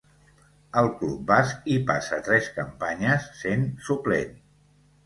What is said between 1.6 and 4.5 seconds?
hi passa tres campanyes, sent suplent.